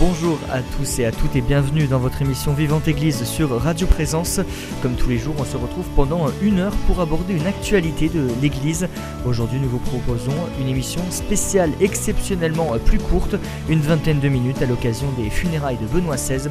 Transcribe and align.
Bonjour 0.00 0.38
à 0.50 0.62
tous 0.62 0.98
et 0.98 1.04
à 1.04 1.12
toutes 1.12 1.36
et 1.36 1.42
bienvenue 1.42 1.86
dans 1.86 1.98
votre 1.98 2.22
émission 2.22 2.54
Vivante 2.54 2.88
Église 2.88 3.22
sur 3.24 3.50
Radio 3.50 3.86
Présence. 3.86 4.40
Comme 4.80 4.94
tous 4.94 5.10
les 5.10 5.18
jours, 5.18 5.34
on 5.38 5.44
se 5.44 5.58
retrouve 5.58 5.84
pendant 5.94 6.28
une 6.40 6.58
heure 6.58 6.74
pour 6.86 7.00
aborder 7.00 7.34
une 7.34 7.46
actualité 7.46 8.08
de 8.08 8.26
l'Église. 8.40 8.88
Aujourd'hui, 9.26 9.60
nous 9.60 9.68
vous 9.68 9.78
proposons 9.78 10.32
une 10.58 10.68
émission 10.68 11.02
spéciale 11.10 11.70
exceptionnellement 11.82 12.78
plus 12.82 12.98
courte, 12.98 13.36
une 13.68 13.80
vingtaine 13.80 14.20
de 14.20 14.30
minutes 14.30 14.62
à 14.62 14.66
l'occasion 14.66 15.12
des 15.18 15.28
funérailles 15.28 15.76
de 15.76 15.86
Benoît 15.86 16.16
XVI. 16.16 16.48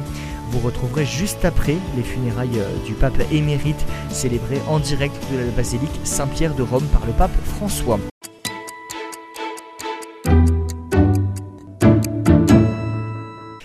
Vous 0.52 0.60
retrouverez 0.60 1.04
juste 1.04 1.44
après 1.44 1.76
les 1.96 2.04
funérailles 2.04 2.60
euh, 2.60 2.86
du 2.86 2.92
pape 2.92 3.20
émérite 3.32 3.84
célébrées 4.10 4.62
en 4.68 4.78
direct 4.78 5.16
de 5.32 5.38
la 5.38 5.50
basilique 5.50 6.00
Saint-Pierre 6.04 6.54
de 6.54 6.62
Rome 6.62 6.86
par 6.92 7.04
le 7.04 7.12
pape 7.12 7.34
François. 7.56 7.98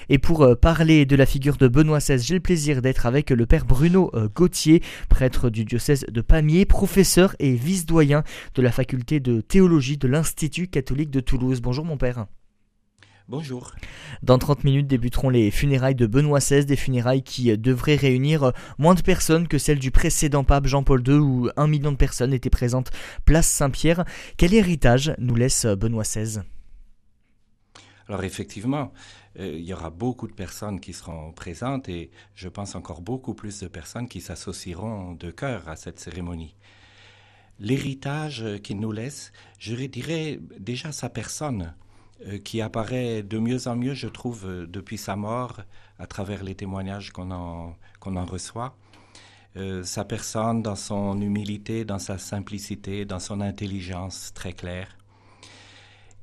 Et 0.10 0.18
pour 0.18 0.44
euh, 0.44 0.56
parler 0.56 1.06
de 1.06 1.16
la 1.16 1.26
figure 1.26 1.58
de 1.58 1.68
Benoît 1.68 2.00
XVI, 2.00 2.20
j'ai 2.20 2.34
le 2.36 2.40
plaisir 2.40 2.82
d'être 2.82 3.06
avec 3.06 3.30
le 3.30 3.46
père 3.46 3.66
Bruno 3.66 4.12
euh, 4.14 4.28
Gauthier, 4.34 4.82
prêtre 5.10 5.50
du 5.50 5.66
diocèse 5.66 6.06
de 6.12 6.22
Pamiers, 6.22 6.66
professeur 6.66 7.36
et 7.40 7.54
vice-doyen 7.54 8.24
de 8.54 8.62
la 8.62 8.72
faculté 8.72 9.20
de 9.20 9.42
théologie 9.42 9.98
de 9.98 10.08
l'Institut 10.08 10.68
catholique 10.68 11.12
de 11.12 11.20
Toulouse. 11.20 11.62
Bonjour 11.62 11.86
mon 11.86 11.98
père. 11.98 12.26
Bonjour. 13.28 13.74
Dans 14.22 14.38
30 14.38 14.64
minutes 14.64 14.86
débuteront 14.86 15.30
les 15.30 15.50
funérailles 15.50 15.96
de 15.96 16.06
Benoît 16.06 16.38
XVI, 16.38 16.64
des 16.64 16.76
funérailles 16.76 17.24
qui 17.24 17.58
devraient 17.58 17.96
réunir 17.96 18.52
moins 18.78 18.94
de 18.94 19.02
personnes 19.02 19.48
que 19.48 19.58
celles 19.58 19.80
du 19.80 19.90
précédent 19.90 20.44
pape 20.44 20.68
Jean-Paul 20.68 21.02
II 21.08 21.16
où 21.16 21.50
un 21.58 21.66
million 21.66 21.92
de 21.92 21.98
personnes 21.98 22.34
étaient 22.34 22.52
présentes 22.52 22.92
place 23.26 23.48
Saint-Pierre. 23.48 24.06
Quel 24.38 24.54
héritage 24.54 25.16
nous 25.18 25.34
laisse 25.34 25.66
Benoît 25.66 26.04
XVI 26.04 26.42
Alors 28.08 28.24
effectivement, 28.24 28.94
euh, 28.94 29.25
il 29.38 29.62
y 29.62 29.74
aura 29.74 29.90
beaucoup 29.90 30.28
de 30.28 30.34
personnes 30.34 30.80
qui 30.80 30.94
seront 30.94 31.32
présentes 31.32 31.90
et 31.90 32.10
je 32.36 32.48
pense 32.48 32.76
encore 32.76 33.02
beaucoup 33.02 33.34
plus 33.34 33.60
de 33.60 33.68
personnes 33.68 34.08
qui 34.08 34.22
s'associeront 34.22 35.14
de 35.14 35.32
cœur 35.32 35.68
à 35.68 35.76
cette 35.76 36.00
cérémonie. 36.00 36.56
L'héritage 37.60 38.46
qu'il 38.64 38.80
nous 38.80 38.92
laisse, 38.92 39.32
je 39.60 39.76
dirais 39.76 40.40
déjà 40.60 40.92
sa 40.92 41.10
personne 41.10 41.74
euh, 42.24 42.38
qui 42.38 42.62
apparaît 42.62 43.24
de 43.24 43.38
mieux 43.40 43.68
en 43.68 43.76
mieux, 43.76 43.94
je 43.94 44.08
trouve, 44.08 44.46
euh, 44.46 44.66
depuis 44.66 44.98
sa 44.98 45.18
mort, 45.18 45.62
à 46.00 46.08
travers 46.08 46.46
les 46.46 46.56
témoignages 46.56 47.12
qu'on 47.12 47.30
en, 47.30 47.76
reçoit. 48.26 48.78
Euh, 49.58 49.84
sa 49.84 50.06
personne 50.06 50.62
dans 50.62 50.78
son 50.78 51.20
humilité, 51.20 51.84
dans 51.84 52.00
sa 52.00 52.18
simplicité, 52.18 53.04
dans 53.04 53.20
son 53.20 53.42
intelligence 53.42 54.32
très 54.34 54.54
claire. 54.54 54.98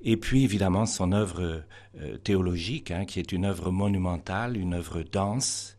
Et 0.02 0.16
puis 0.16 0.44
évidemment 0.44 0.86
son 0.86 1.12
œuvre 1.12 1.64
théologique, 2.24 2.90
hein, 2.90 3.04
qui 3.04 3.20
est 3.20 3.32
une 3.32 3.44
œuvre 3.44 3.70
monumentale, 3.70 4.56
une 4.56 4.74
œuvre 4.74 5.02
dense, 5.02 5.76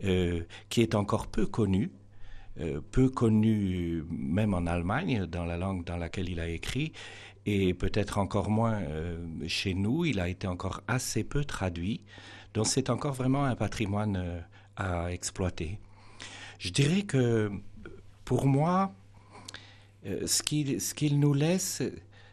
qui 0.00 0.80
est 0.80 0.94
encore 0.94 1.28
peu 1.28 1.46
connue, 1.46 1.90
peu 2.92 3.08
connue 3.08 4.04
même 4.10 4.52
en 4.52 4.66
Allemagne, 4.66 5.24
dans 5.26 5.44
la 5.44 5.56
langue 5.56 5.84
dans 5.84 5.96
laquelle 5.96 6.28
il 6.28 6.40
a 6.40 6.48
écrit, 6.48 6.92
et 7.50 7.72
peut-être 7.72 8.18
encore 8.18 8.50
moins 8.50 8.74
euh, 8.74 9.16
chez 9.46 9.74
nous. 9.74 10.04
Il 10.04 10.20
a 10.20 10.28
été 10.28 10.46
encore 10.46 10.82
assez 10.86 11.24
peu 11.24 11.44
traduit, 11.44 12.02
donc 12.54 12.66
c'est 12.66 12.90
encore 12.90 13.14
vraiment 13.14 13.44
un 13.44 13.56
patrimoine 13.56 14.16
euh, 14.16 14.40
à 14.76 15.12
exploiter. 15.12 15.78
Je 16.58 16.70
dirais 16.70 17.02
que 17.02 17.50
pour 18.24 18.46
moi, 18.46 18.92
euh, 20.06 20.26
ce 20.26 20.42
qu'il 20.42 21.18
nous 21.18 21.32
laisse, 21.32 21.82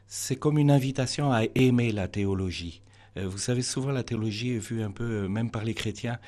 c'est 0.08 0.36
comme 0.36 0.58
une 0.58 0.72
invitation 0.72 1.32
à 1.32 1.44
aimer 1.56 1.92
la 1.92 2.08
théologie. 2.08 2.82
vous 3.16 3.38
savez, 3.38 3.62
souvent 3.62 3.92
la 3.92 4.04
théologie 4.04 4.56
est 4.56 4.60
vue 4.60 4.84
un 4.84 4.92
peu, 4.92 5.28
même 5.28 5.50
par 5.52 5.64
les 5.64 5.74
chrétiens, 5.74 6.20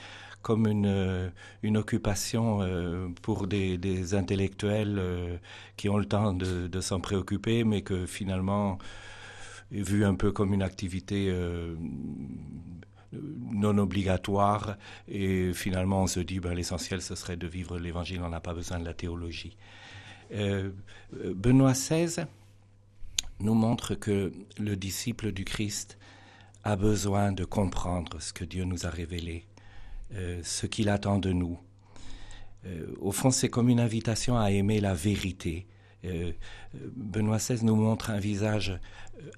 comme 0.48 0.66
une, 0.66 0.86
euh, 0.86 1.30
une 1.62 1.76
occupation 1.76 2.62
euh, 2.62 3.10
pour 3.22 3.48
des, 3.48 4.14
intellectuels 4.14 4.96
euh, 4.98 5.38
qui 5.76 5.90
ont 5.90 5.98
le 5.98 6.06
temps 6.06 6.32
de, 6.32 6.80
s'en 6.80 7.02
préoccuper, 7.02 7.66
mais 7.66 7.82
que 7.82 8.06
finalement 8.06 8.78
est 9.74 9.82
vu 9.82 10.06
un 10.06 10.16
peu 10.16 10.32
comme 10.32 10.54
une 10.54 10.62
activité 10.62 11.30
non 13.12 13.78
obligatoire 13.78 14.78
et 15.10 15.52
finalement 15.54 16.04
on 16.04 16.08
se 16.08 16.22
dit 16.22 16.40
ben, 16.40 16.54
l'essentiel 16.54 17.02
ce 17.02 17.16
serait 17.16 17.36
de 17.36 17.48
vivre 17.48 17.78
l'évangile, 17.78 18.22
on 18.24 18.30
n'a 18.30 18.40
pas 18.40 18.54
besoin 18.54 18.80
de 18.80 18.86
la 18.86 18.94
théologie. 18.94 19.58
Benoît 20.32 21.74
XVI 21.74 22.28
nous 23.40 23.54
montre 23.54 23.96
que 23.96 24.34
le 24.58 24.76
disciple 24.76 25.32
du 25.32 25.46
Christ 25.46 25.98
a 26.64 26.76
besoin 26.76 27.32
de 27.32 27.46
comprendre 27.46 28.22
ce 28.22 28.34
que 28.34 28.44
Dieu 28.44 28.64
nous 28.64 28.86
a 28.86 28.90
révélé 28.90 29.46
euh, 30.14 30.42
ce 30.44 30.66
qu'il 30.66 30.90
attend 30.90 31.20
de 31.20 31.32
nous. 31.32 31.60
Euh, 32.66 32.88
au 33.00 33.12
fond, 33.12 33.30
c'est 33.30 33.50
comme 33.50 33.70
une 33.70 33.80
invitation 33.80 34.38
à 34.38 34.52
aimer 34.52 34.80
la 34.80 34.94
vérité. 34.94 35.68
Euh, 36.06 36.32
Benoît 36.96 37.38
XVI 37.38 37.64
nous 37.64 37.76
montre 37.76 38.10
un 38.10 38.20
visage 38.20 38.80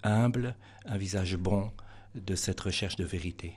humble, 0.03 0.55
un 0.85 0.97
visage 0.97 1.37
bon 1.37 1.71
de 2.15 2.35
cette 2.35 2.59
recherche 2.59 2.95
de 2.95 3.05
vérité. 3.05 3.53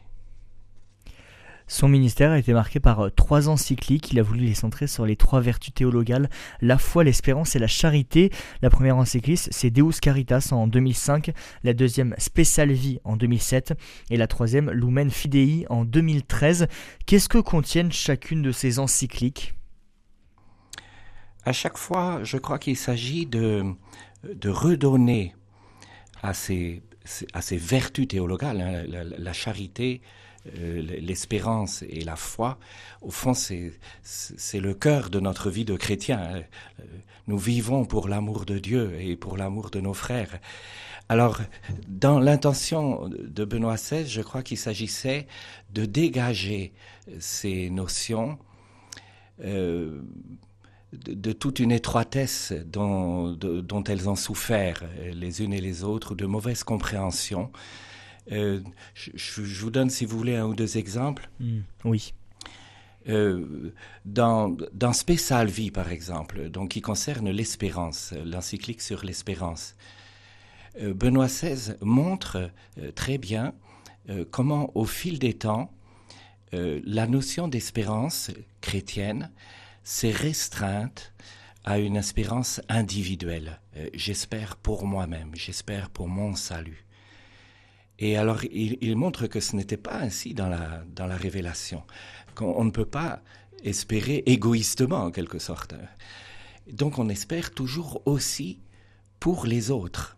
Son 1.72 1.88
ministère 1.88 2.32
a 2.32 2.38
été 2.38 2.52
marqué 2.52 2.80
par 2.80 3.00
euh, 3.00 3.08
trois 3.08 3.48
encycliques. 3.48 4.12
Il 4.12 4.18
a 4.18 4.22
voulu 4.22 4.44
les 4.44 4.52
centrer 4.52 4.86
sur 4.86 5.06
les 5.06 5.16
trois 5.16 5.40
vertus 5.40 5.72
théologales, 5.72 6.28
la 6.60 6.76
foi, 6.76 7.02
l'espérance 7.02 7.56
et 7.56 7.58
la 7.58 7.66
charité. 7.66 8.30
La 8.60 8.68
première 8.68 8.98
encyclique, 8.98 9.48
c'est 9.50 9.70
Deus 9.70 9.98
Caritas 10.02 10.50
en 10.52 10.66
2005, 10.66 11.32
la 11.64 11.72
deuxième 11.72 12.14
Spécial 12.18 12.70
Vie 12.72 12.98
en 13.04 13.16
2007 13.16 13.72
et 14.10 14.18
la 14.18 14.26
troisième 14.26 14.70
Lumen 14.70 15.10
Fidei 15.10 15.64
en 15.70 15.86
2013. 15.86 16.66
Qu'est-ce 17.06 17.30
que 17.30 17.38
contiennent 17.38 17.90
chacune 17.90 18.42
de 18.42 18.52
ces 18.52 18.78
encycliques? 18.78 19.54
À 21.46 21.54
chaque 21.54 21.78
fois, 21.78 22.22
je 22.22 22.36
crois 22.36 22.58
qu'il 22.58 22.76
s'agit 22.76 23.24
de, 23.24 23.64
redonner 24.44 25.34
à 26.22 26.34
ces, 26.34 26.82
vertus 27.50 28.08
théologales, 28.08 28.60
hein, 28.60 29.04
la 29.16 29.32
charité, 29.32 30.02
l'espérance 30.44 31.82
et 31.82 32.02
la 32.02 32.16
foi, 32.16 32.58
au 33.00 33.10
fond, 33.10 33.34
c'est 33.34 34.60
le 34.60 34.74
cœur 34.74 35.10
de 35.10 35.20
notre 35.20 35.50
vie 35.50 35.64
de 35.64 35.76
chrétien. 35.76 36.20
Hein. 36.20 36.42
Euh, 36.80 36.84
nous 37.28 37.38
vivons 37.38 37.84
pour 37.84 38.08
l'amour 38.08 38.44
de 38.44 38.58
Dieu 38.58 38.96
et 39.00 39.16
pour 39.16 39.36
l'amour 39.36 39.70
de 39.70 39.80
nos 39.80 39.94
frères. 39.94 40.40
Alors, 41.08 41.40
dans 41.88 42.18
l'intention 42.18 43.08
de 43.08 43.44
Benoît 43.44 43.76
XVI, 43.76 44.06
je 44.06 44.22
crois 44.22 44.42
qu'il 44.42 44.58
s'agissait 44.58 45.26
de 45.72 45.84
dégager 45.84 46.72
ces 47.18 47.70
notions 47.70 48.38
euh, 49.44 50.00
de, 50.92 51.32
toute 51.32 51.58
une 51.58 51.72
étroitesse 51.72 52.52
dont, 52.66 53.32
dont, 53.32 53.84
elles 53.84 54.08
ont 54.08 54.16
souffert 54.16 54.84
les 55.12 55.42
unes 55.42 55.52
et 55.52 55.60
les 55.60 55.84
autres, 55.84 56.14
de 56.14 56.26
mauvaise 56.26 56.64
compréhension, 56.64 57.50
euh, 58.30 58.60
je, 58.94 59.42
vous 59.42 59.70
donne, 59.70 59.90
si 59.90 60.04
vous 60.04 60.16
voulez, 60.16 60.36
un 60.36 60.46
ou 60.46 60.54
deux 60.54 60.78
exemples. 60.78 61.28
Hmm, 61.40 61.60
oui. 61.84 62.14
Euh, 63.08 63.72
dans, 64.04 64.56
dans 64.72 64.92
Spécial 64.92 65.48
Vie, 65.48 65.72
par 65.72 65.90
exemple, 65.90 66.48
donc 66.48 66.70
qui 66.70 66.80
concerne 66.80 67.30
l'espérance, 67.30 68.14
l'encyclique 68.24 68.80
sur 68.80 69.04
l'espérance, 69.04 69.74
euh, 70.80 70.94
Benoît 70.94 71.26
XVI 71.26 71.74
montre 71.80 72.50
très 72.94 73.18
bien 73.18 73.54
comment, 74.32 74.72
au 74.76 74.84
fil 74.84 75.20
des 75.20 75.34
temps, 75.34 75.72
la 76.52 77.06
notion 77.06 77.46
d'espérance 77.46 78.32
chrétienne 78.60 79.30
s'est 79.84 80.10
restreinte 80.10 81.12
à 81.64 81.78
une 81.78 81.94
espérance 81.94 82.60
individuelle. 82.68 83.60
j'espère 83.94 84.56
pour 84.56 84.84
moi-même, 84.86 85.30
j'espère 85.34 85.88
pour 85.88 86.08
mon 86.08 86.34
salut. 86.34 86.84
Et 88.02 88.16
alors, 88.16 88.42
il, 88.50 88.96
montre 88.96 89.28
que 89.28 89.38
ce 89.38 89.54
n'était 89.54 89.76
pas 89.76 89.94
ainsi 89.94 90.34
dans 90.34 90.48
la, 90.48 90.82
dans 90.96 91.06
la 91.06 91.16
révélation, 91.16 91.84
qu'on 92.34 92.64
ne 92.64 92.72
peut 92.72 92.84
pas 92.84 93.22
espérer 93.62 94.24
égoïstement, 94.26 95.04
en 95.04 95.12
quelque 95.12 95.38
sorte. 95.38 95.76
Donc, 96.68 96.98
on 96.98 97.08
espère 97.08 97.52
toujours 97.52 98.02
aussi 98.04 98.58
pour 99.20 99.46
les 99.46 99.70
autres. 99.70 100.16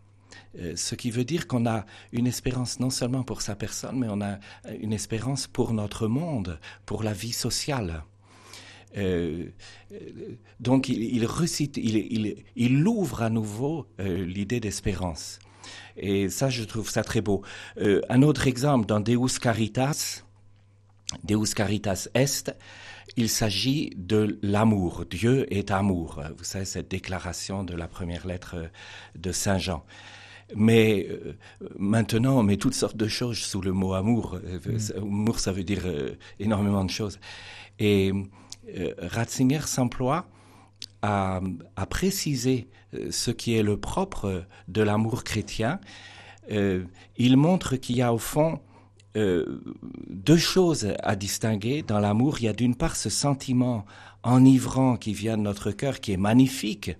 Euh, 0.58 0.72
ce 0.76 0.94
qui 0.94 1.10
veut 1.10 1.26
dire 1.26 1.46
qu'on 1.46 1.66
a 1.66 1.84
une 2.12 2.26
espérance 2.26 2.80
non 2.80 2.88
seulement 2.88 3.22
pour 3.22 3.42
sa 3.42 3.54
personne, 3.54 3.98
mais 3.98 4.08
on 4.08 4.22
a 4.22 4.38
une 4.80 4.94
espérance 4.94 5.46
pour 5.46 5.74
notre 5.74 6.08
monde, 6.08 6.58
pour 6.86 7.02
la 7.02 7.12
vie 7.12 7.34
sociale. 7.34 8.02
Euh, 8.96 9.50
donc 10.58 10.88
il, 10.88 11.26
recite, 11.26 11.76
il, 11.76 12.44
il, 12.56 12.88
ouvre 12.88 13.22
à 13.22 13.28
nouveau 13.28 13.86
euh, 14.00 14.24
l'idée 14.24 14.60
d'espérance. 14.60 15.38
Et 15.96 16.28
ça, 16.28 16.50
je 16.50 16.64
trouve 16.64 16.88
ça 16.88 17.02
très 17.02 17.20
beau. 17.20 17.42
Euh, 17.78 18.00
un 18.08 18.22
autre 18.22 18.46
exemple, 18.46 18.86
dans 18.86 19.00
Deus 19.00 19.38
Caritas, 19.40 20.22
Deus 21.22 21.54
Caritas 21.54 22.08
Est, 22.14 22.54
il 23.16 23.28
s'agit 23.28 23.92
de 23.96 24.38
l'amour. 24.42 25.04
Dieu 25.08 25.52
est 25.52 25.70
amour. 25.70 26.22
Vous 26.36 26.44
savez, 26.44 26.64
cette 26.64 26.90
déclaration 26.90 27.62
de 27.62 27.74
la 27.74 27.86
première 27.86 28.26
lettre 28.26 28.56
de 29.14 29.32
Saint 29.32 29.58
Jean. 29.58 29.84
Mais 30.54 31.06
euh, 31.08 31.36
maintenant, 31.78 32.38
on 32.38 32.42
met 32.42 32.56
toutes 32.56 32.74
sortes 32.74 32.96
de 32.96 33.08
choses 33.08 33.38
sous 33.38 33.60
le 33.60 33.72
mot 33.72 33.94
amour. 33.94 34.38
Mm. 34.66 34.98
Amour, 34.98 35.40
ça 35.40 35.52
veut 35.52 35.64
dire 35.64 35.82
euh, 35.86 36.16
énormément 36.38 36.84
de 36.84 36.90
choses. 36.90 37.18
Et 37.78 38.12
euh, 38.76 38.94
Ratzinger 38.98 39.66
s'emploie 39.66 40.26
à, 41.04 41.86
préciser 41.86 42.68
ce 43.10 43.30
qui 43.30 43.54
est 43.56 43.62
le 43.62 43.76
propre 43.76 44.44
de 44.68 44.82
l'amour 44.82 45.24
chrétien. 45.24 45.80
il 46.48 47.36
montre 47.36 47.76
qu'il 47.76 47.96
y 47.96 48.02
a 48.02 48.12
au 48.14 48.18
fond 48.18 48.60
deux 49.14 50.36
choses 50.36 50.94
à 51.02 51.14
distinguer 51.16 51.82
dans 51.82 52.00
l'amour. 52.00 52.38
Il 52.40 52.44
y 52.44 52.48
a 52.48 52.52
d'une 52.52 52.74
part 52.74 52.96
ce 52.96 53.10
sentiment 53.10 53.84
enivrant 54.22 54.96
qui 54.96 55.12
vient 55.12 55.36
de 55.36 55.42
notre 55.42 55.70
cœur, 55.70 56.00
qui 56.00 56.12
est 56.12 56.16
magnifique, 56.16 56.92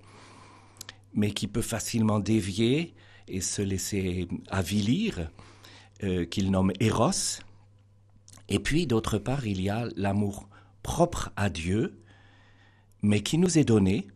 mais 1.14 1.30
qui 1.30 1.46
peut 1.46 1.62
facilement 1.62 2.20
dévier 2.20 2.94
et 3.28 3.40
se 3.40 3.62
laisser 3.62 4.28
avilir, 4.48 5.30
euh, 6.02 6.26
qu'il 6.26 6.50
nomme 6.50 6.72
Eros. 6.80 7.40
Et 8.48 8.58
puis, 8.58 8.86
d'autre 8.86 9.18
part, 9.18 9.46
il 9.46 9.62
y 9.62 9.70
a 9.70 9.88
l'amour 9.96 10.48
propre 10.82 11.32
à 11.36 11.48
Dieu, 11.48 11.98
mais 13.04 13.20
qui 13.20 13.36
nous 13.36 13.58
est 13.58 13.64
donné, 13.64 14.06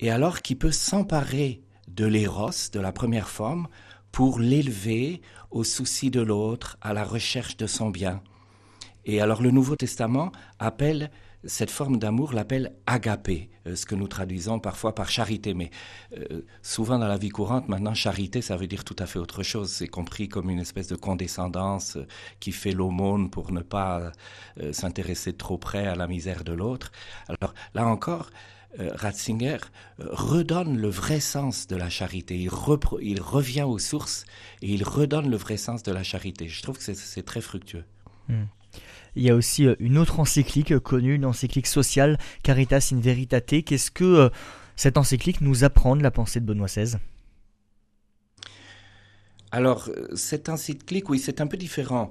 et 0.00 0.10
alors 0.10 0.42
qui 0.42 0.56
peut 0.56 0.72
s'emparer 0.72 1.62
de 1.86 2.06
l'éros, 2.06 2.50
de 2.72 2.80
la 2.80 2.90
première 2.90 3.28
forme, 3.28 3.68
pour 4.10 4.40
l'élever 4.40 5.22
au 5.52 5.62
souci 5.62 6.10
de 6.10 6.20
l'autre, 6.20 6.76
à 6.80 6.92
la 6.92 7.04
recherche 7.04 7.56
de 7.56 7.68
son 7.68 7.88
bien. 7.88 8.20
Et 9.04 9.20
alors 9.20 9.42
le 9.42 9.52
Nouveau 9.52 9.76
Testament 9.76 10.32
appelle 10.58 11.12
cette 11.44 11.70
forme 11.70 11.98
d'amour 11.98 12.32
l'appelle 12.32 12.74
agapé, 12.86 13.50
euh, 13.66 13.74
ce 13.74 13.86
que 13.86 13.94
nous 13.94 14.08
traduisons 14.08 14.58
parfois 14.58 14.94
par 14.94 15.08
charité. 15.08 15.54
Mais 15.54 15.70
euh, 16.16 16.42
souvent 16.62 16.98
dans 16.98 17.08
la 17.08 17.16
vie 17.16 17.30
courante, 17.30 17.68
maintenant, 17.68 17.94
charité, 17.94 18.42
ça 18.42 18.56
veut 18.56 18.66
dire 18.66 18.84
tout 18.84 18.96
à 18.98 19.06
fait 19.06 19.18
autre 19.18 19.42
chose. 19.42 19.70
C'est 19.70 19.88
compris 19.88 20.28
comme 20.28 20.50
une 20.50 20.60
espèce 20.60 20.88
de 20.88 20.96
condescendance 20.96 21.96
euh, 21.96 22.06
qui 22.40 22.52
fait 22.52 22.72
l'aumône 22.72 23.30
pour 23.30 23.52
ne 23.52 23.60
pas 23.60 24.12
s'intéresser 24.72 25.32
trop 25.32 25.58
près 25.58 25.86
à 25.86 25.94
la 25.94 26.06
misère 26.06 26.44
de 26.44 26.52
l'autre. 26.52 26.92
Alors 27.28 27.54
là 27.74 27.86
encore, 27.86 28.30
Ratzinger 28.78 29.58
redonne 29.98 30.76
le 30.76 30.88
vrai 30.88 31.20
sens 31.20 31.66
de 31.66 31.76
la 31.76 31.88
charité. 31.90 32.38
Il, 32.38 32.50
revient 32.50 33.62
aux 33.62 33.78
sources 33.78 34.24
et 34.62 34.72
il 34.72 34.84
redonne 34.84 35.30
le 35.30 35.36
vrai 35.36 35.56
sens 35.56 35.82
de 35.82 35.92
la 35.92 36.02
charité. 36.02 36.48
Je 36.48 36.62
trouve 36.62 36.78
que 36.78 36.94
c'est 36.94 37.22
très 37.22 37.40
fructueux. 37.40 37.84
Hmm. 38.28 38.44
Il 39.16 39.22
y 39.22 39.30
a 39.30 39.34
aussi 39.34 39.66
euh, 39.66 39.74
une 39.78 39.98
autre 39.98 40.20
encyclique 40.20 40.78
connue, 40.78 41.14
une 41.14 41.24
encyclique 41.24 41.66
sociale, 41.66 42.18
Caritas 42.42 42.90
in 42.92 43.00
Veritate. 43.00 43.64
Qu'est-ce 43.64 43.90
que 43.90 44.04
euh, 44.04 44.28
cette 44.76 44.96
encyclique 44.96 45.40
nous 45.40 45.64
apprend 45.64 45.96
de 45.96 46.02
la 46.02 46.10
pensée 46.10 46.40
de 46.40 46.46
Benoît 46.46 46.68
XVI 46.68 46.96
alors, 49.52 49.88
euh, 49.88 50.06
cette 50.14 50.48
encyclique, 50.48 51.10
oui, 51.10 51.18
c'est 51.18 51.40
un 51.40 51.48
peu 51.48 51.56
différent. 51.56 52.08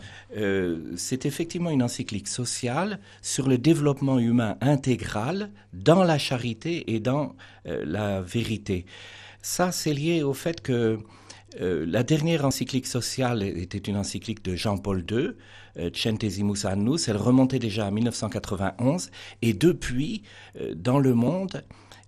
c'est 0.98 1.26
effectivement 1.26 1.70
une 1.70 1.82
encyclique 1.82 2.28
sociale 2.28 3.00
sur 3.22 3.48
le 3.48 3.58
développement 3.58 4.20
humain 4.20 4.58
intégral 4.60 5.50
dans 5.72 6.04
la 6.04 6.18
charité 6.18 6.94
et 6.94 7.00
dans 7.00 7.38
la 7.64 8.20
vérité. 8.20 8.86
Ça, 9.42 9.72
c'est 9.72 9.94
lié 9.94 10.22
au 10.22 10.34
fait 10.34 10.60
que 10.60 11.00
la 11.58 12.04
dernière 12.04 12.46
encyclique 12.46 12.88
sociale 12.88 13.42
était 13.44 13.78
une 13.80 13.98
encyclique 13.98 14.44
de 14.44 14.56
Jean-Paul 14.56 15.04
II, 15.10 15.32
euh, 15.78 15.90
Centesimus 15.94 16.66
Annus. 16.66 17.08
Elle 17.08 17.18
remontait 17.18 17.60
déjà 17.60 17.88
à 17.88 17.92
1991 17.92 19.12
et 19.42 19.54
depuis, 19.54 20.24
euh, 20.60 20.74
dans 20.76 21.00
le 21.00 21.14
monde, 21.14 21.64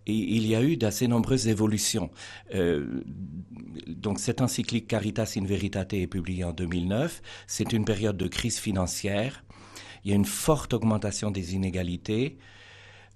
il 0.07 0.47
y 0.47 0.55
a 0.55 0.63
eu 0.63 0.77
d'assez 0.77 1.07
nombreuses 1.07 1.47
évolutions. 1.47 2.09
Euh, 2.55 3.03
donc 3.87 4.19
cette 4.19 4.41
encyclique 4.41 4.87
Caritas 4.87 5.35
in 5.37 5.45
Veritate 5.45 5.93
est 5.93 6.07
publiée 6.07 6.43
en 6.43 6.53
2009. 6.53 7.21
C'est 7.45 7.71
une 7.71 7.85
période 7.85 8.17
de 8.17 8.27
crise 8.27 8.57
financière. 8.57 9.43
Il 10.03 10.09
y 10.09 10.13
a 10.13 10.15
une 10.15 10.25
forte 10.25 10.73
augmentation 10.73 11.29
des 11.29 11.53
inégalités. 11.53 12.37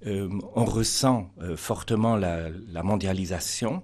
on 0.06 0.66
ressent 0.66 1.34
fortement 1.56 2.16
la, 2.16 2.50
la, 2.72 2.84
mondialisation. 2.84 3.82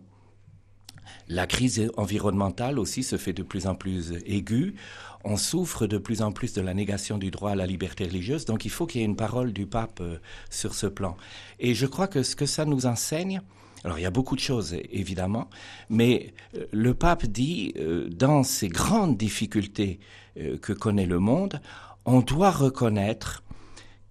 La 1.27 1.47
crise 1.47 1.91
environnementale 1.97 2.79
aussi 2.79 3.03
se 3.03 3.17
fait 3.17 3.33
de 3.33 3.43
plus 3.43 3.67
en 3.67 3.75
plus 3.75 4.13
aiguë 4.25 4.75
on 5.23 5.37
souffre 5.37 5.87
de 5.87 5.97
plus 5.97 6.21
en 6.21 6.31
plus 6.31 6.53
de 6.53 6.61
la 6.61 6.73
négation 6.73 7.17
du 7.17 7.31
droit 7.31 7.51
à 7.51 7.55
la 7.55 7.65
liberté 7.65 8.05
religieuse, 8.05 8.45
donc 8.45 8.65
il 8.65 8.71
faut 8.71 8.85
qu'il 8.85 9.01
y 9.01 9.03
ait 9.03 9.07
une 9.07 9.15
parole 9.15 9.53
du 9.53 9.65
pape 9.65 9.99
euh, 10.01 10.17
sur 10.49 10.73
ce 10.73 10.87
plan. 10.87 11.15
Et 11.59 11.73
je 11.73 11.85
crois 11.85 12.07
que 12.07 12.23
ce 12.23 12.35
que 12.35 12.45
ça 12.45 12.65
nous 12.65 12.85
enseigne, 12.85 13.41
alors 13.83 13.99
il 13.99 14.01
y 14.01 14.05
a 14.05 14.11
beaucoup 14.11 14.35
de 14.35 14.41
choses 14.41 14.75
évidemment, 14.91 15.49
mais 15.89 16.33
euh, 16.55 16.65
le 16.71 16.93
pape 16.93 17.25
dit, 17.25 17.73
euh, 17.77 18.09
dans 18.09 18.43
ces 18.43 18.67
grandes 18.67 19.17
difficultés 19.17 19.99
que 20.61 20.71
connaît 20.71 21.05
le 21.05 21.19
monde, 21.19 21.61
on 22.05 22.21
doit 22.21 22.51
reconnaître 22.51 23.43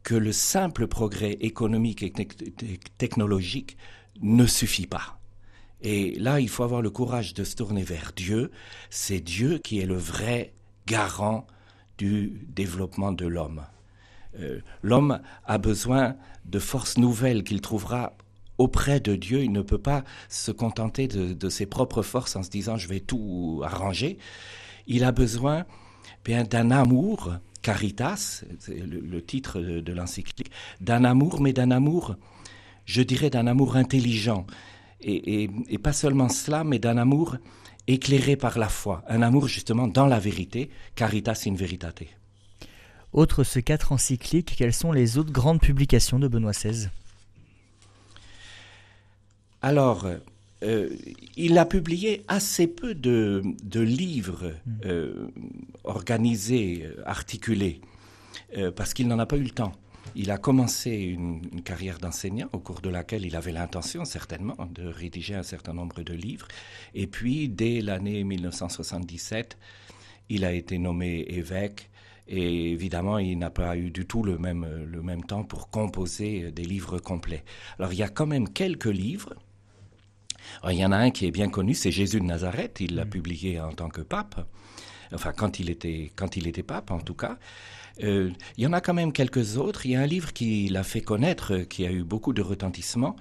que 0.02 0.14
le 0.14 0.32
simple 0.32 0.86
progrès 0.86 1.32
économique 1.40 2.02
et 2.02 2.12
technologique 2.98 3.78
ne 4.20 4.44
suffit 4.44 4.86
pas. 4.86 5.19
Et 5.82 6.14
là, 6.18 6.40
il 6.40 6.48
faut 6.48 6.62
avoir 6.62 6.82
le 6.82 6.90
courage 6.90 7.34
de 7.34 7.44
se 7.44 7.56
tourner 7.56 7.82
vers 7.82 8.12
Dieu. 8.14 8.50
C'est 8.90 9.20
Dieu 9.20 9.58
qui 9.58 9.80
est 9.80 9.86
le 9.86 9.96
vrai 9.96 10.52
garant 10.86 11.46
du 11.98 12.46
développement 12.48 13.12
de 13.12 13.26
l'homme. 13.26 13.64
Euh, 14.38 14.60
l'homme 14.82 15.20
a 15.46 15.58
besoin 15.58 16.16
de 16.44 16.58
forces 16.58 16.98
nouvelles 16.98 17.44
qu'il 17.44 17.60
trouvera 17.60 18.14
auprès 18.58 19.00
de 19.00 19.16
Dieu. 19.16 19.42
Il 19.42 19.52
ne 19.52 19.62
peut 19.62 19.78
pas 19.78 20.04
se 20.28 20.50
contenter 20.50 21.08
de, 21.08 21.48
ses 21.48 21.66
propres 21.66 22.02
forces 22.02 22.36
en 22.36 22.42
se 22.42 22.50
disant 22.50 22.76
je 22.76 22.88
vais 22.88 23.00
tout 23.00 23.62
arranger. 23.64 24.18
Il 24.86 25.04
a 25.04 25.12
besoin 25.12 25.64
bien 26.24 26.44
d'un 26.44 26.70
amour, 26.70 27.34
caritas, 27.62 28.44
c'est 28.58 28.78
le, 28.78 29.22
titre 29.22 29.60
de, 29.60 29.92
l'encyclique, 29.92 30.50
d'un 30.80 31.04
amour, 31.04 31.40
mais 31.40 31.52
d'un 31.52 31.70
amour, 31.70 32.16
je 32.84 33.02
dirais 33.02 33.30
d'un 33.30 33.46
amour 33.46 33.76
intelligent. 33.76 34.46
Et, 35.02 35.48
pas 35.82 35.92
seulement 35.92 36.28
cela, 36.28 36.64
mais 36.64 36.78
d'un 36.78 36.96
amour 36.96 37.36
éclairé 37.86 38.36
par 38.36 38.58
la 38.58 38.68
foi, 38.68 39.02
un 39.08 39.22
amour 39.22 39.48
justement 39.48 39.88
dans 39.88 40.06
la 40.06 40.18
vérité, 40.18 40.70
caritas 40.94 41.44
in 41.46 41.54
veritate. 41.54 42.02
Autre 43.12 43.42
ce 43.42 43.58
quatre 43.58 43.92
encycliques, 43.92 44.54
quelles 44.56 44.72
sont 44.72 44.92
les 44.92 45.18
autres 45.18 45.32
grandes 45.32 45.60
publications 45.60 46.18
de 46.18 46.28
Benoît 46.28 46.52
XVI 46.52 46.88
Alors, 49.62 50.06
euh, 50.62 50.90
il 51.36 51.58
a 51.58 51.64
publié 51.64 52.22
assez 52.28 52.66
peu 52.66 52.94
de, 52.94 53.42
livres 53.74 54.52
hmm. 54.66 54.70
euh, 54.84 55.28
organisés, 55.84 56.88
articulés, 57.04 57.80
euh, 58.56 58.70
parce 58.70 58.94
qu'il 58.94 59.08
n'en 59.08 59.18
a 59.18 59.26
pas 59.26 59.36
eu 59.36 59.42
le 59.42 59.50
temps. 59.50 59.72
Il 60.16 60.30
a 60.30 60.38
commencé 60.38 60.90
une, 60.90 61.62
carrière 61.62 61.98
d'enseignant 61.98 62.48
au 62.52 62.58
cours 62.58 62.80
de 62.80 62.88
laquelle 62.88 63.24
il 63.24 63.36
avait 63.36 63.52
l'intention 63.52 64.04
certainement 64.04 64.56
de 64.72 64.86
rédiger 64.86 65.34
un 65.34 65.42
certain 65.42 65.72
nombre 65.72 66.02
de 66.02 66.12
livres. 66.12 66.48
Et 66.94 67.06
puis, 67.06 67.48
dès 67.48 67.80
l'année 67.80 68.24
1977, 68.24 69.56
il 70.28 70.44
a 70.44 70.52
été 70.52 70.78
nommé 70.78 71.24
évêque. 71.28 71.90
Et 72.26 72.72
évidemment, 72.72 73.18
il 73.18 73.38
n'a 73.38 73.50
pas 73.50 73.76
eu 73.76 73.90
du 73.90 74.06
tout 74.06 74.22
le 74.22 74.38
même, 74.38 74.66
le 74.84 75.02
même 75.02 75.24
temps 75.24 75.44
pour 75.44 75.70
composer 75.70 76.50
des 76.52 76.64
livres 76.64 76.98
complets. 76.98 77.44
Alors, 77.78 77.92
il 77.92 77.98
y 77.98 78.04
a 78.04 78.08
quand 78.08 78.26
même 78.26 78.48
quelques 78.48 78.86
livres. 78.86 79.34
il 80.68 80.76
y 80.76 80.84
en 80.84 80.92
a 80.92 80.96
un 80.96 81.10
qui 81.10 81.26
est 81.26 81.32
bien 81.32 81.48
connu, 81.48 81.74
c'est 81.74 81.92
Jésus 81.92 82.20
de 82.20 82.24
Nazareth. 82.24 82.80
Il 82.80 82.94
l'a 82.96 83.06
publié 83.06 83.60
en 83.60 83.72
tant 83.72 83.88
que 83.88 84.00
pape. 84.00 84.46
Enfin, 85.12 85.32
quand 85.32 85.58
il 85.58 85.70
était, 85.70 86.12
quand 86.16 86.36
il 86.36 86.46
était 86.46 86.62
pape, 86.62 86.90
en 86.90 87.00
tout 87.00 87.14
cas. 87.14 87.38
Euh, 88.02 88.30
il 88.56 88.64
y 88.64 88.66
en 88.66 88.72
a 88.72 88.80
quand 88.80 88.94
même 88.94 89.12
quelques 89.12 89.56
autres. 89.56 89.86
Il 89.86 89.92
y 89.92 89.96
a 89.96 90.00
un 90.00 90.06
livre 90.06 90.32
qui 90.32 90.68
l'a 90.68 90.82
fait 90.82 91.00
connaître, 91.00 91.58
qui 91.58 91.86
a 91.86 91.92
eu 91.92 92.02
beaucoup 92.02 92.32
de 92.32 92.42
retentissement, 92.42 93.16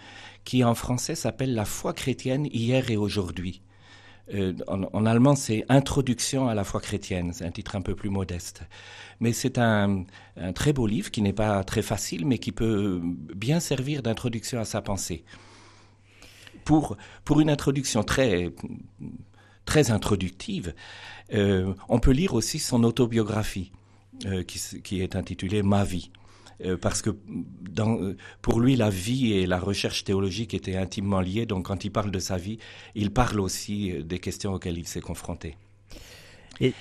qui 0.46 0.64
en 0.64 0.76
français 0.76 1.16
s'appelle 1.16 1.54
La 1.54 1.66
foi 1.66 1.94
chrétienne 1.94 2.48
hier 2.52 2.90
et 2.90 2.98
aujourd'hui. 2.98 3.62
Euh, 4.34 4.54
en, 4.68 5.06
allemand, 5.06 5.36
c'est 5.36 5.66
Introduction 5.70 6.48
à 6.48 6.54
la 6.54 6.64
foi 6.64 6.80
chrétienne. 6.80 7.32
C'est 7.34 7.46
un 7.46 7.52
titre 7.52 7.76
un 7.76 7.82
peu 7.82 7.96
plus 7.96 8.10
modeste. 8.10 8.62
Mais 9.20 9.34
c'est 9.34 9.58
un, 9.58 10.06
très 10.56 10.72
beau 10.72 10.88
livre 10.88 11.12
qui 11.12 11.22
n'est 11.22 11.34
pas 11.34 11.64
très 11.64 11.82
facile, 11.82 12.26
mais 12.26 12.38
qui 12.38 12.52
peut 12.52 13.02
bien 13.36 13.60
servir 13.60 14.04
d'introduction 14.04 14.60
à 14.60 14.66
sa 14.66 14.82
pensée. 14.82 15.24
Pour, 16.64 16.98
pour 17.26 17.40
une 17.40 17.50
introduction 17.50 18.04
très, 18.04 18.52
très 19.70 19.92
introductive, 19.92 20.74
euh, 21.32 21.74
on 21.90 22.00
peut 22.00 22.12
lire 22.12 22.34
aussi 22.34 22.58
son 22.58 22.84
autobiographie. 22.84 23.72
Euh, 24.26 24.44
qui, 24.44 25.02
est 25.02 25.16
intitulé 25.16 25.64
Ma 25.64 25.86
vie. 25.86 26.12
Euh, 26.66 26.76
parce 26.76 27.02
que 27.02 27.12
dans, 27.80 28.14
pour 28.42 28.60
lui, 28.60 28.76
la 28.76 28.90
vie 28.90 29.32
et 29.32 29.46
la 29.46 29.60
recherche 29.60 30.04
théologique 30.04 30.54
étaient 30.54 30.76
intimement 30.76 31.22
liées. 31.22 31.46
Donc, 31.46 31.68
quand 31.68 31.86
il 31.86 31.92
parle 31.92 32.12
de 32.12 32.20
sa 32.20 32.36
vie, 32.36 32.58
il 32.96 33.12
parle 33.12 33.40
aussi 33.40 33.94
des 34.04 34.20
questions 34.20 34.56
auxquelles 34.56 34.78
il 34.78 34.88
s'est 34.88 35.06
confronté. 35.12 35.56
Et... 36.60 36.74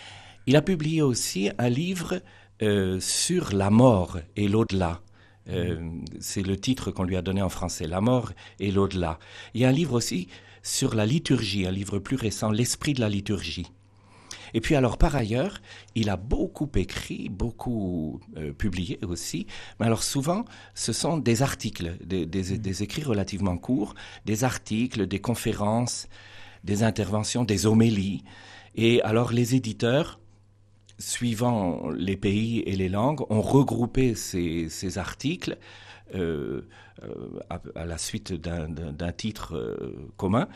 Il 0.49 0.57
a 0.57 0.63
publié 0.63 1.03
aussi 1.03 1.51
un 1.59 1.69
livre 1.69 2.23
sur 3.01 3.53
la 3.53 3.71
mort 3.71 4.19
et 4.35 4.49
l'au-delà. 4.49 5.03
c'est 6.19 6.43
le 6.43 6.57
titre 6.57 6.91
qu'on 6.91 7.05
lui 7.05 7.17
a 7.17 7.23
donné 7.23 7.43
en 7.43 7.51
français, 7.51 7.87
La 7.87 8.01
mort 8.01 8.33
et 8.59 8.73
l'au-delà. 8.73 9.19
Il 9.53 9.61
y 9.61 9.65
a 9.67 9.69
un 9.69 9.79
livre 9.81 9.93
aussi 9.93 10.27
sur 10.63 10.95
la 10.95 11.07
liturgie, 11.07 11.67
un 11.67 11.71
livre 11.71 11.99
plus 11.99 12.17
récent, 12.17 12.51
L'esprit 12.51 12.95
de 12.95 13.01
la 13.01 13.09
liturgie. 13.09 13.71
Et 14.55 14.61
puis 14.61 14.75
alors 14.75 14.99
par 14.99 15.15
ailleurs, 15.17 15.61
il 15.95 16.09
a 16.09 16.17
beaucoup 16.17 16.71
écrit, 16.75 17.29
beaucoup 17.29 18.21
euh, 18.37 18.53
publié 18.53 18.99
aussi, 19.07 19.47
mais 19.79 19.87
alors 19.87 20.03
souvent 20.03 20.45
ce 20.75 20.93
sont 20.93 21.19
des 21.19 21.43
articles, 21.43 21.97
des, 22.05 22.27
des, 22.27 22.59
des, 22.59 22.83
écrits 22.83 23.03
relativement 23.03 23.57
courts, 23.59 23.95
des 24.25 24.45
articles, 24.45 25.07
des 25.07 25.21
conférences, 25.21 26.09
des 26.65 26.83
interventions, 26.83 27.45
des 27.45 27.67
homélies. 27.67 28.25
Et 28.75 29.03
alors 29.03 29.33
les 29.33 29.55
éditeurs, 29.55 30.19
suivant 30.99 31.91
les 31.91 32.17
pays 32.17 32.61
et 32.61 32.77
les 32.77 32.89
langues, 32.89 33.21
ont 33.31 33.43
regroupé 33.43 34.15
ces, 34.15 34.69
ces 34.69 34.99
articles 34.99 35.59
euh, 36.15 36.63
à, 37.51 37.61
à, 37.75 37.85
la 37.85 37.99
suite 37.99 38.33
d'un 38.33 39.13
titre 39.13 39.57
euh, 39.57 40.09
commun 40.17 40.49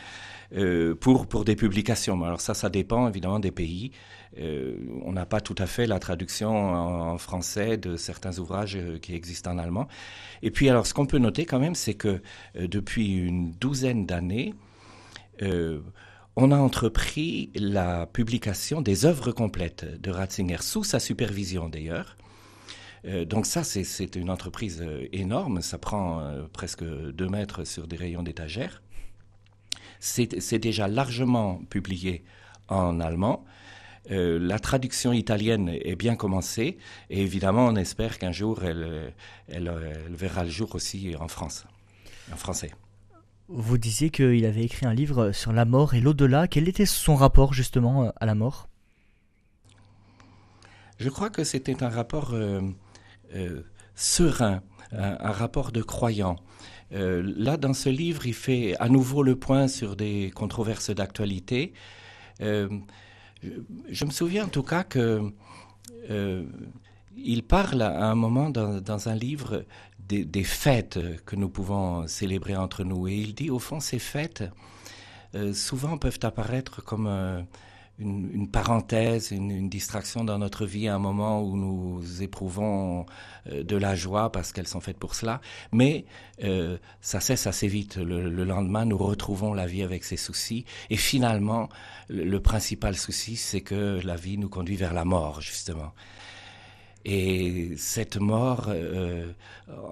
euh, 0.55 0.95
pour, 0.95 1.27
pour 1.27 1.45
des 1.45 1.57
publications. 1.57 2.23
Alors 2.25 2.41
ça, 2.41 2.55
ça 2.55 2.69
dépend 2.69 3.09
évidemment 3.09 3.39
des 3.39 3.51
pays. 3.51 3.93
Euh, 4.39 4.77
on 5.05 5.13
n'a 5.13 5.27
pas 5.27 5.41
tout 5.41 5.55
à 5.59 5.67
fait 5.67 5.87
la 5.87 5.99
traduction 5.99 6.51
en, 6.51 7.19
français 7.19 7.77
de 7.77 7.97
certains 7.97 8.39
ouvrages 8.39 8.79
qui 9.03 9.15
existent 9.15 9.53
en 9.53 9.59
allemand. 9.59 9.89
Et 10.43 10.51
puis 10.51 10.69
alors, 10.69 10.87
ce 10.87 10.95
qu'on 10.95 11.07
peut 11.07 11.19
noter 11.19 11.45
quand 11.45 11.61
même, 11.61 11.75
c'est 11.75 11.95
que 11.95 12.21
depuis 12.55 13.15
une 13.15 13.53
douzaine 13.53 14.07
d'années, 14.07 14.55
on 16.37 16.51
a 16.51 16.57
entrepris 16.57 17.51
la 17.55 18.07
publication 18.07 18.81
des 18.81 19.05
œuvres 19.05 19.33
complètes 19.33 20.01
de 20.01 20.11
Ratzinger, 20.11 20.63
sous 20.63 20.85
sa 20.85 20.99
supervision 20.99 21.69
d'ailleurs. 21.69 22.17
Euh, 23.05 23.25
donc 23.25 23.47
ça, 23.47 23.65
c'est 23.65 24.17
une 24.17 24.31
entreprise 24.31 24.81
euh, 24.83 25.07
énorme. 25.13 25.61
Ça 25.61 25.79
prend 25.79 26.21
euh, 26.21 26.45
presque 26.53 26.85
deux 26.85 27.29
mètres 27.29 27.65
sur 27.65 27.87
des 27.87 27.97
rayons 27.97 28.23
d'étagère. 28.23 28.83
C'est 30.01 30.59
déjà 30.59 30.89
largement 30.89 31.63
publié 31.71 32.25
en 32.69 32.99
allemand. 33.01 33.45
Euh, 34.11 34.39
la 34.41 34.59
traduction 34.59 35.13
italienne 35.13 35.69
est 35.69 35.95
bien 35.95 36.17
commencée 36.17 36.77
et 37.09 37.23
évidemment 37.23 37.67
on 37.67 37.77
espère 37.77 38.19
qu'un 38.19 38.33
jour 38.33 38.65
elle, 38.65 39.15
elle, 39.47 39.73
elle, 40.07 40.15
verra 40.17 40.43
le 40.43 40.51
jour 40.51 40.75
aussi 40.75 41.15
en 41.21 41.29
France, 41.29 41.67
en 42.33 42.37
français. 42.37 42.73
Vous 43.47 43.79
disiez 43.79 44.11
qu'il 44.11 44.45
avait 44.45 44.65
écrit 44.65 44.87
un 44.87 44.95
livre 44.95 45.31
sur 45.31 45.53
la 45.53 45.65
mort 45.65 45.95
et 45.95 46.01
l'au-delà. 46.01 46.49
Quel 46.49 46.69
était 46.69 46.87
son 46.87 47.15
rapport 47.15 47.55
justement 47.55 48.13
à 48.17 48.27
la 48.27 48.35
mort? 48.35 48.69
Je 50.99 51.09
crois 51.09 51.31
que 51.31 51.45
c'était 51.45 51.83
un 51.83 51.89
rapport 51.89 52.33
euh, 52.33 52.61
serein, 53.95 54.63
un, 54.93 55.33
rapport 55.33 55.73
de 55.73 55.83
croyant. 55.83 56.37
Euh, 56.93 57.23
là, 57.37 57.57
dans 57.57 57.73
ce 57.73 57.89
livre, 57.89 58.27
il 58.27 58.35
fait 58.35 58.77
à 58.79 58.89
nouveau 58.89 59.23
le 59.23 59.37
point 59.37 59.69
sur 59.69 59.97
des 59.97 60.31
controverses 60.35 60.91
d'actualité. 60.91 61.73
Euh, 62.41 62.69
je, 63.89 64.05
me 64.05 64.11
souviens 64.11 64.45
en 64.45 64.49
tout 64.49 64.63
cas 64.63 64.85
que 64.85 65.33
euh, 66.11 66.45
il 67.17 67.43
parle 67.43 67.83
à 67.83 68.11
un 68.11 68.15
moment 68.15 68.51
dans, 68.51 69.09
un 69.09 69.15
livre 69.15 69.65
des, 69.99 70.45
fêtes 70.45 70.99
que 71.25 71.37
nous 71.37 71.49
pouvons 71.49 72.07
célébrer 72.07 72.57
entre 72.57 72.85
nous. 72.85 73.09
Et 73.09 73.15
il 73.15 73.35
dit, 73.35 73.51
au 73.51 73.59
fond, 73.59 73.81
ces 73.81 73.99
fêtes, 73.99 74.45
euh, 75.35 75.55
souvent 75.55 75.97
peuvent 75.97 76.19
apparaître 76.23 76.83
comme 76.85 77.09
une, 77.99 78.49
parenthèse, 78.49 79.31
une, 79.31 79.69
distraction 79.69 80.25
dans 80.25 80.39
notre 80.39 80.67
vie 80.67 80.89
à 80.89 80.95
un 80.95 80.99
moment 80.99 81.43
où 81.43 81.57
nous 81.57 82.23
éprouvons 82.23 83.07
euh, 83.47 83.63
de 83.63 83.77
la 83.77 83.95
joie 83.95 84.33
parce 84.33 84.53
qu'elles 84.53 84.67
sont 84.67 84.81
faites 84.81 84.99
pour 84.99 85.15
cela. 85.15 85.41
Mais 85.73 86.05
euh, 86.43 86.79
ça 87.01 87.21
cesse 87.21 87.47
assez 87.47 87.69
vite. 87.69 87.97
Le, 87.97 88.29
le, 88.29 88.45
lendemain, 88.45 88.85
nous 88.85 88.99
retrouvons 88.99 89.55
la 89.55 89.67
vie 89.67 89.83
avec 89.83 90.05
ses 90.05 90.17
soucis. 90.17 90.65
Et 90.91 90.97
finalement, 90.97 91.69
le, 92.09 92.25
le 92.25 92.41
principal 92.41 92.97
souci, 92.97 93.37
c'est 93.37 93.61
que 93.61 94.01
la 94.05 94.17
vie 94.17 94.39
nous 94.39 94.49
conduit 94.49 94.77
vers 94.77 94.95
la 94.95 95.05
mort, 95.05 95.41
justement. 95.41 95.93
Et 97.05 97.75
cette 97.77 98.17
mort 98.17 98.67
euh, 98.69 99.33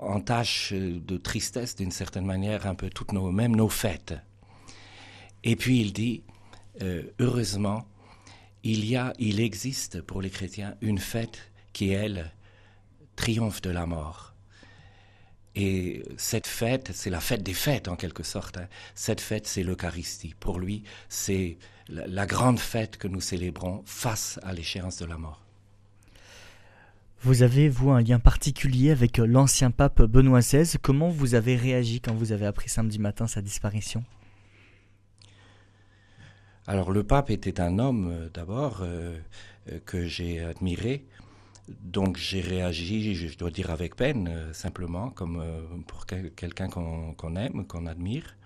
entache 0.03 0.73
de 0.73 1.17
tristesse, 1.17 1.75
d'une 1.75 1.91
certaine 1.91 2.25
manière, 2.25 2.67
un 2.67 2.75
peu 2.75 2.89
toutes 2.89 3.13
nos, 3.13 3.33
même 3.33 3.57
nos 3.57 3.69
fêtes. 3.69 4.15
Et 5.43 5.57
puis 5.57 5.81
il 5.81 5.93
dit, 5.93 6.23
euh, 6.83 7.03
heureusement, 7.19 7.87
il 8.63 8.85
y 8.85 8.97
a, 8.97 9.13
il 9.19 9.41
existe 9.41 10.01
pour 10.03 10.21
les 10.23 10.31
chrétiens 10.31 10.77
une 10.81 10.99
fête 10.99 11.51
qui, 11.73 11.91
elle, 11.91 12.33
triomphe 13.17 13.63
de 13.63 13.71
la 13.71 13.87
mort. 13.87 14.35
Et 15.57 16.05
cette 16.17 16.47
fête, 16.47 16.91
c'est 16.95 17.11
la 17.11 17.21
fête 17.21 17.43
des 17.43 17.55
fêtes 17.55 17.89
en 17.89 17.97
quelque 17.97 18.23
sorte. 18.23 18.59
Hein. 18.59 18.69
Cette 18.95 19.21
fête, 19.21 19.47
c'est 19.47 19.63
l'Eucharistie. 19.63 20.35
Pour 20.39 20.61
lui, 20.61 20.85
c'est 21.09 21.59
la, 21.89 22.07
la, 22.07 22.27
grande 22.27 22.59
fête 22.61 22.97
que 22.97 23.09
nous 23.09 23.21
célébrons 23.21 23.83
face 23.85 24.39
à 24.43 24.53
l'échéance 24.53 24.99
de 24.99 25.07
la 25.07 25.19
mort. 25.19 25.43
Vous 27.23 27.43
avez, 27.43 27.69
vous, 27.69 27.91
un 27.91 28.01
lien 28.01 28.19
particulier 28.19 28.91
avec 28.91 29.19
l'ancien 29.19 29.71
pape 29.71 30.01
Benoît 30.03 30.41
XVI. 30.41 30.79
Comment 30.81 31.11
vous 31.11 31.35
avez 31.35 31.57
réagi 31.57 32.01
quand 32.01 32.15
vous 32.15 32.33
avez 32.33 32.47
appris 32.47 32.71
samedi 32.71 32.99
matin 32.99 33.27
sa 33.27 33.43
disparition? 33.43 34.03
Alors 36.71 36.93
le 36.93 37.03
pape 37.03 37.31
était 37.31 37.61
un 37.61 37.81
homme 37.81 38.13
euh, 38.13 38.29
d'abord 38.33 38.79
euh, 38.83 39.19
que 39.87 40.07
j'ai 40.07 40.41
admiré, 40.41 41.05
donc 41.83 42.17
j'ai 42.17 42.41
réagi, 42.41 43.17
je 43.17 43.37
dois 43.37 43.51
dire 43.51 43.71
avec 43.71 43.97
peine, 43.97 44.29
euh, 44.29 44.53
simplement, 44.53 45.11
comme 45.11 45.41
euh, 45.41 45.63
pour 45.89 46.07
quel, 46.07 46.31
quelqu'un 46.31 46.69
qu'on 46.69 47.13
qu 47.15 47.27
aime, 47.37 47.67
qu'on 47.67 47.87
admire. 47.87 48.37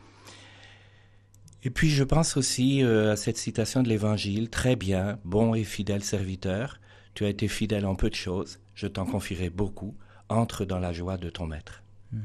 Et 1.64 1.69
puis 1.69 1.90
je 1.90 2.02
pense 2.02 2.38
aussi 2.38 2.83
euh, 2.83 3.12
à 3.12 3.16
cette 3.16 3.37
citation 3.37 3.83
de 3.83 3.90
l'Évangile, 3.90 4.49
très 4.49 4.75
bien, 4.75 5.19
bon 5.26 5.54
et 5.54 5.64
fidèle 5.64 6.02
serviteur, 6.02 6.81
tu 7.12 7.26
as 7.26 7.28
été 7.28 7.47
fidèle 7.47 7.85
en 7.85 7.95
peu 7.95 8.09
de 8.09 8.14
choses, 8.14 8.59
je 8.75 8.87
t'en 8.87 9.04
confierai 9.04 9.50
beaucoup, 9.50 9.95
entre 10.31 10.64
dans 10.64 10.78
la 10.78 10.95
joie 10.95 11.19
de 11.19 11.28
ton 11.28 11.47
maître. 11.47 11.83
Hmm. 12.11 12.21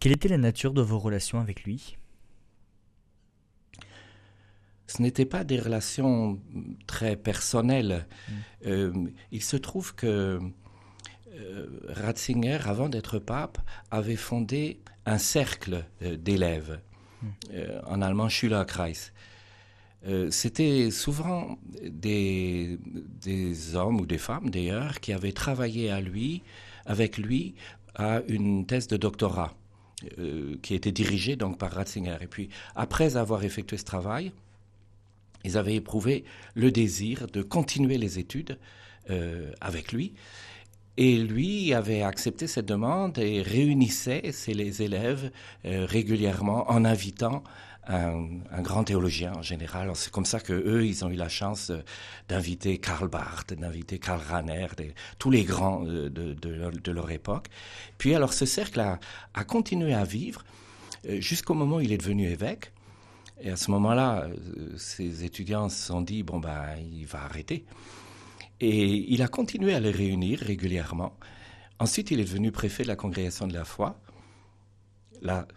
Quelle 0.00 0.12
était 0.12 0.28
la 0.28 0.38
nature 0.38 0.74
de 0.74 0.82
vos 0.82 0.98
relations 0.98 1.38
avec 1.38 1.62
lui? 1.62 1.98
Ce 4.86 5.02
n'étaient 5.02 5.24
pas 5.24 5.44
des 5.44 5.58
relations 5.58 6.38
très 6.86 7.16
personnelles. 7.16 8.06
Mmh. 8.06 8.32
Euh, 8.66 8.92
il 9.30 9.42
se 9.42 9.56
trouve 9.56 9.94
que 9.94 10.40
euh, 11.34 11.66
Ratzinger, 11.88 12.58
avant 12.66 12.88
d'être 12.88 13.18
pape, 13.18 13.58
avait 13.90 14.16
fondé 14.16 14.80
un 15.06 15.18
cercle 15.18 15.84
euh, 16.02 16.16
d'élèves, 16.16 16.80
mmh. 17.22 17.26
en 17.86 18.02
allemand 18.02 18.28
Schülerkreis. 18.28 19.12
C'était 20.30 20.90
souvent 20.90 21.60
des, 21.80 22.76
des, 23.20 23.76
hommes 23.76 24.00
ou 24.00 24.04
des 24.04 24.18
femmes 24.18 24.50
d'ailleurs 24.50 24.98
qui 24.98 25.12
avaient 25.12 25.30
travaillé 25.30 25.92
à 25.92 26.00
lui, 26.00 26.42
avec 26.86 27.18
lui 27.18 27.54
à 27.94 28.20
une 28.26 28.66
thèse 28.66 28.88
de 28.88 28.96
doctorat 28.96 29.54
qui 30.60 30.74
était 30.74 30.90
dirigée 30.90 31.36
donc 31.36 31.56
par 31.56 31.70
Ratzinger. 31.70 32.16
Et 32.20 32.26
puis 32.26 32.48
après 32.74 33.16
avoir 33.16 33.44
effectué 33.44 33.76
ce 33.76 33.84
travail, 33.84 34.32
ils 35.44 35.58
avaient 35.58 35.74
éprouvé 35.74 36.24
le 36.54 36.70
désir 36.70 37.26
de 37.26 37.42
continuer 37.42 37.98
les 37.98 38.18
études 38.18 38.58
euh, 39.10 39.52
avec 39.60 39.92
lui. 39.92 40.14
Et 40.98 41.16
lui 41.16 41.72
avait 41.72 42.02
accepté 42.02 42.46
cette 42.46 42.66
demande 42.66 43.18
et 43.18 43.40
réunissait 43.40 44.30
les 44.48 44.82
élèves 44.82 45.30
euh, 45.64 45.86
régulièrement 45.86 46.70
en 46.70 46.84
invitant 46.84 47.42
un, 47.88 48.28
grand 48.60 48.84
théologien 48.84 49.32
en 49.32 49.42
général. 49.42 49.90
C'est 49.94 50.12
comme 50.12 50.24
ça 50.24 50.38
que 50.38 50.52
eux, 50.52 50.86
ils 50.86 51.04
ont 51.04 51.10
eu 51.10 51.16
la 51.16 51.28
chance 51.28 51.72
d'inviter 52.28 52.78
Karl 52.78 53.08
Barth, 53.08 53.54
d'inviter 53.54 53.98
Karl 53.98 54.20
Rahner, 54.20 54.68
tous 55.18 55.30
les 55.30 55.44
grands 55.44 55.82
de, 55.82 56.08
de, 56.08 56.92
leur, 56.92 57.10
époque. 57.10 57.48
Puis 57.98 58.14
alors 58.14 58.32
ce 58.32 58.46
cercle 58.46 58.80
a, 58.80 59.00
a 59.34 59.44
continué 59.44 59.94
à 59.94 60.04
vivre 60.04 60.44
euh, 61.08 61.20
jusqu'au 61.20 61.54
moment 61.54 61.76
où 61.76 61.80
il 61.80 61.92
est 61.92 61.98
devenu 61.98 62.28
évêque. 62.28 62.72
Et 63.42 63.50
à 63.50 63.56
ce 63.56 63.72
moment-là, 63.72 64.28
ces 64.76 65.24
étudiants 65.24 65.68
se 65.68 65.86
sont 65.86 66.00
dit, 66.00 66.22
bon, 66.22 66.38
ben, 66.38 66.76
il 66.92 67.06
va 67.06 67.24
arrêter. 67.24 67.64
Et 68.60 69.12
il 69.12 69.20
a 69.20 69.26
continué 69.26 69.74
à 69.74 69.80
les 69.80 69.90
réunir 69.90 70.38
régulièrement. 70.38 71.18
Ensuite, 71.80 72.12
il 72.12 72.20
est 72.20 72.24
devenu 72.24 72.52
préfet 72.52 72.84
de 72.84 72.88
la 72.88 72.94
congrégation 72.94 73.48
de 73.48 73.52
la 73.52 73.64
foi. 73.64 73.98
Là, 75.22 75.48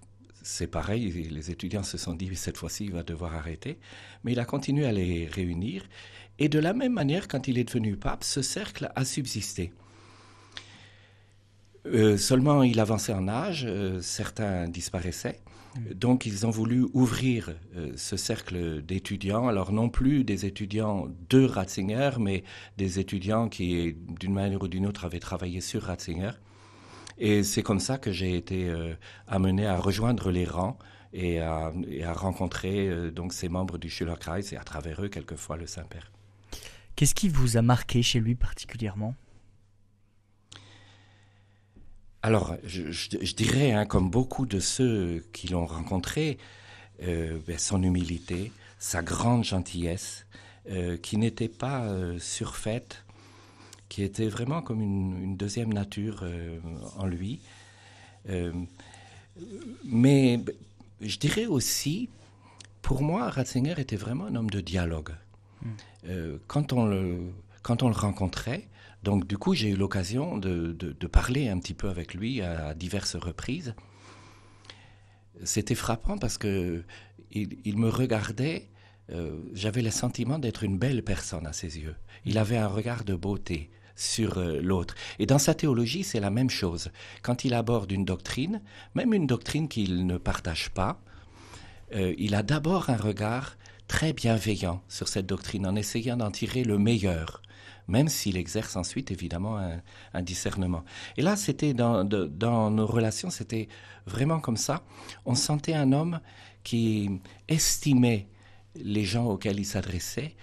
c'est 0.41 0.65
pareil, 0.65 1.11
les 1.29 1.51
étudiants 1.51 1.83
se 1.83 1.99
sont 1.99 2.15
dit, 2.15 2.35
cette 2.35 2.57
fois-ci, 2.57 2.85
il 2.85 2.91
va 2.91 3.03
devoir 3.03 3.35
arrêter. 3.35 3.77
Mais 4.23 4.31
il 4.31 4.39
a 4.39 4.45
continué 4.45 4.87
à 4.87 4.91
les 4.91 5.27
réunir. 5.27 5.83
Et 6.39 6.49
de 6.49 6.57
la 6.57 6.73
même 6.73 6.93
manière, 6.93 7.27
quand 7.27 7.47
il 7.47 7.59
est 7.59 7.65
devenu 7.65 7.97
pape, 7.97 8.23
ce 8.23 8.41
cercle 8.41 8.91
a 8.95 9.05
subsisté. 9.05 9.71
Euh, 11.85 12.17
seulement, 12.17 12.63
il 12.63 12.79
avançait 12.79 13.13
en 13.13 13.27
âge, 13.27 13.63
euh, 13.67 14.01
certains 14.01 14.67
disparaissaient. 14.67 15.39
Donc 15.93 16.25
ils 16.25 16.45
ont 16.45 16.51
voulu 16.51 16.85
ouvrir 16.93 17.53
euh, 17.75 17.91
ce 17.97 18.15
cercle 18.15 18.81
d'étudiants, 18.81 19.47
alors 19.47 19.71
non 19.71 19.89
plus 19.89 20.23
des 20.23 20.45
étudiants 20.45 21.07
de 21.29 21.43
Ratzinger, 21.43 22.11
mais 22.19 22.43
des 22.77 22.99
étudiants 22.99 23.49
qui, 23.49 23.95
d'une 24.19 24.33
manière 24.33 24.61
ou 24.61 24.67
d'une 24.67 24.85
autre, 24.85 25.05
avaient 25.05 25.19
travaillé 25.19 25.59
sur 25.61 25.83
Ratzinger. 25.83 26.31
Et 27.17 27.43
c'est 27.43 27.63
comme 27.63 27.79
ça 27.79 27.97
que 27.97 28.11
j'ai 28.11 28.35
été 28.35 28.69
euh, 28.69 28.93
amené 29.27 29.65
à 29.65 29.77
rejoindre 29.77 30.31
les 30.31 30.45
rangs 30.45 30.77
et 31.13 31.39
à, 31.39 31.71
rencontrer 32.13 32.89
euh, 32.89 33.11
donc 33.11 33.33
ces 33.33 33.47
membres 33.47 33.77
du 33.77 33.89
Schülerkreis 33.89 34.53
et 34.53 34.57
à 34.57 34.63
travers 34.63 35.01
eux 35.03 35.07
quelquefois 35.07 35.57
le 35.57 35.65
Saint-Père. 35.65 36.11
Qu'est-ce 36.95 37.15
qui 37.15 37.29
vous 37.29 37.57
a 37.57 37.61
marqué 37.61 38.01
chez 38.01 38.19
lui 38.19 38.35
particulièrement? 38.35 39.15
Alors, 42.25 42.55
je, 42.65 43.35
dirais, 43.35 43.71
hein, 43.71 43.85
comme 43.85 44.09
beaucoup 44.09 44.47
de 44.47 44.59
ceux 44.59 45.23
qui 45.31 45.47
l'ont 45.47 45.67
rencontré, 45.67 46.39
euh, 47.03 47.37
ben, 47.45 47.59
son 47.59 47.83
humilité, 47.83 48.51
sa 48.79 49.03
grande 49.03 49.43
gentillesse, 49.43 50.25
euh, 50.71 50.97
qui 50.97 51.17
n'était 51.17 51.49
pas 51.49 51.85
euh, 51.85 52.17
surfaite, 52.17 53.05
qui 53.89 54.01
était 54.01 54.27
vraiment 54.27 54.63
comme 54.63 54.81
une, 54.81 55.37
deuxième 55.37 55.71
nature 55.71 56.25
en 56.97 57.05
lui. 57.05 57.41
mais 59.83 60.39
je 61.01 61.19
dirais 61.19 61.45
aussi, 61.45 62.09
pour 62.81 63.03
moi, 63.03 63.29
Ratzinger 63.29 63.75
était 63.77 63.97
vraiment 63.97 64.25
un 64.25 64.35
homme 64.35 64.49
de 64.49 64.61
dialogue. 64.61 65.11
Hmm. 65.61 66.37
quand, 66.47 66.73
on 66.73 66.87
le, 66.87 67.19
quand 67.65 67.81
on 67.81 67.89
le 67.89 67.95
rencontrait, 67.95 68.69
donc 69.01 69.25
du 69.25 69.39
coup, 69.39 69.55
j'ai 69.55 69.69
eu 69.69 69.75
l'occasion 69.75 70.37
de, 70.37 71.07
parler 71.11 71.49
un 71.49 71.57
petit 71.57 71.73
peu 71.73 71.89
avec 71.89 72.13
lui 72.13 72.43
à, 72.43 72.75
diverses 72.75 73.15
reprises. 73.15 73.73
C'était 75.43 75.73
frappant 75.73 76.19
parce 76.19 76.37
que 76.37 76.83
il, 77.31 77.77
me 77.77 77.89
regardait. 77.89 78.69
Euh, 79.11 79.39
j'avais 79.53 79.81
le 79.81 79.89
sentiment 79.89 80.37
d'être 80.37 80.63
une 80.63 80.77
belle 80.77 81.03
personne 81.03 81.47
à 81.47 81.53
ses 81.53 81.79
yeux. 81.79 81.95
Il 82.23 82.37
avait 82.37 82.57
un 82.57 82.67
regard 82.67 83.03
de 83.03 83.15
beauté 83.15 83.71
sur 83.95 84.37
euh, 84.37 84.59
l'autre. 84.61 84.93
Et 85.17 85.25
dans 85.25 85.39
sa 85.39 85.55
théologie, 85.55 86.03
c'est 86.03 86.19
la 86.19 86.29
même 86.29 86.51
chose. 86.51 86.91
Quand 87.23 87.45
il 87.45 87.55
aborde 87.55 87.91
une 87.91 88.05
doctrine, 88.05 88.61
même 88.93 89.11
une 89.11 89.25
doctrine 89.25 89.67
qu'il 89.67 90.05
ne 90.05 90.17
partage 90.17 90.69
pas, 90.69 91.01
euh, 91.95 92.13
il 92.19 92.35
a 92.35 92.43
d'abord 92.43 92.91
un 92.91 92.97
regard 92.97 93.57
très 93.87 94.13
bienveillant 94.13 94.83
sur 94.87 95.07
cette 95.07 95.25
doctrine 95.25 95.65
en 95.65 95.75
essayant 95.75 96.17
d'en 96.17 96.31
tirer 96.31 96.63
le 96.63 96.77
meilleur 96.77 97.41
même 97.87 98.07
s'il 98.07 98.37
exerce 98.37 98.75
ensuite 98.75 99.11
évidemment 99.11 99.57
un, 100.13 100.21
discernement. 100.21 100.83
Et 101.17 101.21
là, 101.21 101.35
c'était 101.35 101.73
dans, 101.73 102.03
nos 102.03 102.87
relations, 102.87 103.29
c'était 103.29 103.67
vraiment 104.05 104.39
comme 104.39 104.57
ça. 104.57 104.83
On 105.25 105.35
sentait 105.35 105.73
un 105.73 105.91
homme 105.91 106.19
qui 106.63 107.09
estimait 107.47 108.27
les 108.75 109.03
gens 109.03 109.25
auxquels 109.25 109.59
il 109.59 109.65
s'adressait 109.65 110.35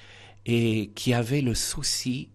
et 0.47 0.91
qui 0.95 1.15
avait 1.15 1.41
le 1.41 1.55
souci 1.55 2.31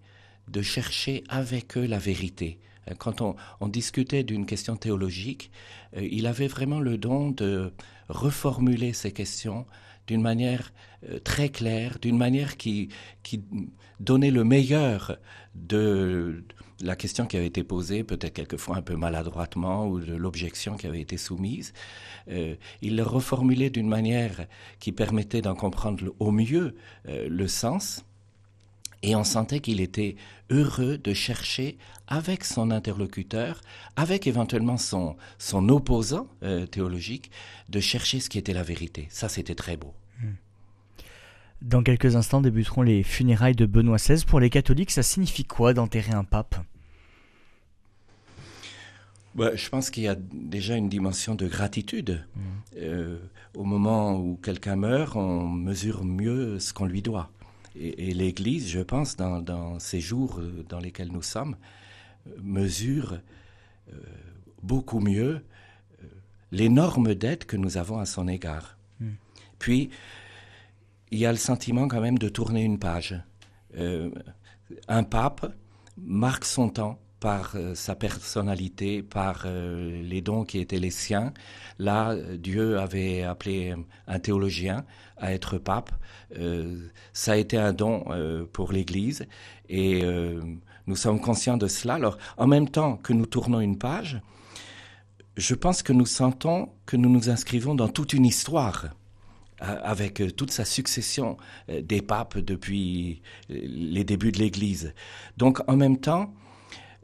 de 0.48 0.62
chercher 0.62 1.24
avec 1.30 1.78
eux 1.78 1.86
la 1.86 2.00
vérité. 2.00 2.60
Quand 3.00 3.20
on, 3.22 3.36
on 3.60 3.68
discutait 3.68 4.24
d'une 4.24 4.46
question 4.46 4.78
théologique, 4.78 5.52
euh, 5.98 6.08
il 6.10 6.26
avait 6.26 6.48
vraiment 6.48 6.80
le 6.80 6.98
don 6.98 7.32
de 7.32 7.74
reformuler 8.08 8.94
ces 8.94 9.12
questions 9.12 9.66
d'une 10.08 10.22
manière 10.22 10.74
euh, 11.10 11.20
très 11.20 11.50
claire, 11.50 12.00
d'une 12.02 12.18
manière 12.18 12.58
qui, 12.58 12.90
qui 13.24 13.44
donnait 14.00 14.32
le 14.32 14.44
meilleur 14.44 15.18
de 15.56 16.44
la 16.82 16.96
question 16.96 17.26
qui 17.26 17.38
avait 17.38 17.48
été 17.48 17.64
posée, 17.64 18.04
peut-être 18.04 18.34
quelquefois 18.34 18.78
un 18.78 18.82
peu 18.82 18.96
maladroitement, 18.96 19.88
ou 19.88 20.00
de 20.00 20.16
l'objection 20.16 20.78
qui 20.78 20.88
avait 20.88 21.02
été 21.02 21.18
soumise. 21.18 21.74
Euh, 22.30 22.56
il 22.82 22.96
le 22.96 23.04
reformulait 23.04 23.70
d'une 23.70 23.88
manière 23.88 24.48
qui 24.80 24.92
permettait 24.92 25.42
d'en 25.42 25.56
comprendre 25.56 26.14
au 26.20 26.32
mieux 26.32 26.76
euh, 27.08 27.28
le 27.30 27.48
sens. 27.48 28.06
Et 29.08 29.16
on 29.16 29.24
sentait 29.24 29.62
qu'il 29.62 29.80
était 29.80 30.18
heureux 30.50 30.98
de 30.98 31.14
chercher 31.14 31.78
avec 32.10 32.44
son 32.44 32.72
interlocuteur, 32.72 33.62
avec 33.96 34.28
éventuellement 34.28 34.76
son, 34.76 35.16
son 35.38 35.70
opposant 35.70 36.28
théologique, 36.72 37.32
de 37.70 37.80
chercher 37.80 38.20
ce 38.20 38.30
qui 38.30 38.38
était 38.38 38.52
la 38.52 38.64
vérité. 38.64 39.08
Ça, 39.10 39.30
c'était 39.30 39.56
très 39.56 39.78
beau. 39.78 39.94
Hmm. 40.20 40.34
Dans 41.62 41.84
quelques 41.84 42.18
instants 42.18 42.42
débuteront 42.42 42.82
les 42.82 43.02
funérailles 43.02 43.56
de 43.56 43.66
Benoît 43.66 43.96
XVI. 43.96 44.26
Pour 44.26 44.42
les 44.42 44.50
catholiques, 44.50 44.92
ça 44.92 45.04
signifie 45.04 45.46
quoi 45.46 45.74
d'enterrer 45.74 46.12
un 46.12 46.26
pape? 46.26 46.58
Bah, 49.36 49.56
je 49.56 49.70
pense 49.70 49.90
qu'il 49.90 50.04
y 50.04 50.10
a 50.10 50.18
déjà 50.18 50.76
une 50.76 50.90
dimension 50.90 51.34
de 51.34 51.48
gratitude. 51.48 52.26
Hmm. 52.36 52.42
Euh, 52.76 53.20
au 53.56 53.64
moment 53.64 54.18
où 54.18 54.36
quelqu'un 54.36 54.76
meurt, 54.76 55.16
on 55.16 55.48
mesure 55.48 56.04
mieux 56.04 56.60
ce 56.60 56.74
qu'on 56.74 56.86
lui 56.86 57.02
doit. 57.02 57.32
Et, 57.80 58.14
l'Église, 58.14 58.68
je 58.70 58.80
pense, 58.80 59.16
dans, 59.16 59.80
ces 59.80 60.00
jours 60.00 60.40
euh, 60.40 60.66
dans 60.68 60.80
lesquels 60.80 61.12
nous 61.12 61.22
sommes, 61.22 61.56
euh, 62.28 62.32
mesure 62.42 63.20
beaucoup 64.64 65.00
mieux 65.00 65.42
l'énorme 66.52 67.16
dette 67.16 67.46
que 67.46 67.56
nous 67.56 67.78
avons 67.78 68.00
à 68.00 68.06
son 68.06 68.28
égard. 68.28 68.78
Hmm. 69.00 69.14
Puis, 69.60 69.90
il 71.12 71.20
y 71.20 71.26
a 71.26 71.32
le 71.32 71.38
sentiment 71.38 71.88
quand 71.88 72.02
même 72.02 72.18
de 72.18 72.30
tourner 72.30 72.64
une 72.64 72.80
page. 72.80 73.20
Euh, 73.78 74.10
un 74.88 75.04
pape 75.04 75.54
marque 75.98 76.46
son 76.46 76.70
temps 76.70 77.00
par 77.20 77.54
euh, 77.56 77.76
sa 77.76 77.96
personnalité, 77.96 79.02
par 79.02 79.44
euh, 79.46 80.02
les 80.04 80.22
dons 80.22 80.44
qui 80.44 80.60
étaient 80.60 80.80
les 80.80 80.92
siens. 80.92 81.34
Là, 81.80 82.16
Dieu 82.38 82.80
avait 82.80 83.24
appelé 83.24 83.76
un 84.08 84.20
théologien 84.20 84.86
à 85.18 85.34
être 85.34 85.58
pape. 85.58 85.92
ça 87.14 87.32
a 87.32 87.36
été 87.36 87.58
un 87.58 87.74
don 87.74 88.06
pour 88.54 88.72
l'Église 88.72 89.26
et 89.70 90.04
nous 90.86 90.96
sommes 90.96 91.20
conscients 91.20 91.58
de 91.58 91.68
cela. 91.68 91.96
Alors, 91.96 92.18
en 92.38 92.48
même 92.48 92.70
temps 92.70 92.98
que 92.98 93.14
nous 93.14 93.26
tournons 93.26 93.60
une 93.60 93.78
page, 93.78 94.22
je 95.38 95.56
pense 95.56 95.84
que 95.84 95.94
nous 95.94 96.06
sentons 96.06 96.70
que 96.86 96.98
nous 96.98 97.10
nous 97.10 97.30
inscrivons 97.30 97.76
dans 97.76 97.90
toute 97.90 98.14
une 98.14 98.26
histoire 98.26 98.88
avec 99.60 100.22
euh, 100.22 100.32
toute 100.32 100.52
sa 100.52 100.66
succession 100.66 101.38
euh, 101.70 101.82
des 101.82 102.02
papes 102.02 102.38
depuis 102.38 103.22
euh, 103.50 103.60
les 103.64 104.04
débuts 104.04 104.32
de 104.32 104.40
l'Église. 104.40 104.94
Donc 105.38 105.62
en 105.68 105.76
même 105.76 105.98
temps, 105.98 106.34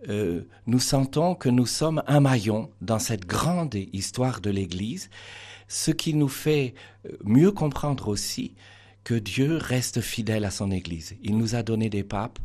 nous 0.07 0.79
sentons 0.79 1.35
que 1.35 1.49
nous 1.49 1.65
sommes 1.65 2.03
un 2.07 2.19
maillon 2.19 2.69
dans 2.81 2.99
cette 2.99 3.25
grande 3.25 3.75
histoire 3.93 4.41
de 4.41 4.49
l'Église, 4.49 5.09
ce 5.67 5.91
qui 5.91 6.13
nous 6.13 6.27
fait 6.27 6.73
mieux 7.23 7.51
comprendre 7.51 8.07
aussi 8.07 8.53
que 9.03 9.13
Dieu 9.13 9.57
reste 9.57 10.01
fidèle 10.01 10.45
à 10.45 10.51
son 10.51 10.71
Église. 10.71 11.15
Il 11.21 11.37
nous 11.37 11.55
a 11.55 11.63
donné 11.63 11.89
des 11.89 12.03
papes, 12.03 12.39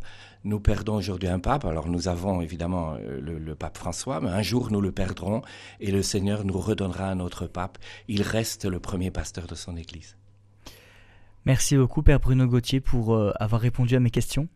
nous 0.44 0.60
perdons 0.60 0.96
aujourd'hui 0.96 1.28
un 1.28 1.38
pape, 1.38 1.64
alors 1.64 1.88
nous 1.88 2.08
avons 2.08 2.40
évidemment 2.40 2.94
euh, 2.94 3.20
le, 3.20 3.54
pape 3.54 3.76
François, 3.76 4.20
mais 4.20 4.30
un 4.30 4.42
jour 4.42 4.70
nous 4.70 4.80
le 4.80 4.92
perdrons 4.92 5.42
et 5.80 5.90
le 5.90 6.02
Seigneur 6.02 6.44
nous 6.44 6.58
redonnera 6.58 7.10
un 7.10 7.20
autre 7.20 7.46
pape. 7.46 7.78
Il 8.08 8.22
reste 8.22 8.64
le 8.64 8.80
premier 8.80 9.10
pasteur 9.10 9.46
de 9.46 9.54
son 9.54 9.76
Église. 9.76 10.16
Merci 11.44 11.76
beaucoup 11.76 12.02
Père 12.02 12.20
Bruno 12.20 12.46
Gauthier 12.46 12.80
pour 12.80 13.14
euh, 13.14 13.32
avoir 13.38 13.60
répondu 13.60 13.96
à 13.96 14.00
mes 14.00 14.10
questions. 14.10 14.48